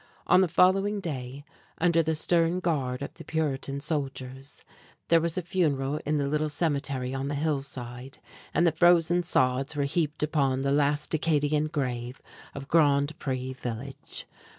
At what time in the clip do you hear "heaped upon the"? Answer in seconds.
9.83-10.71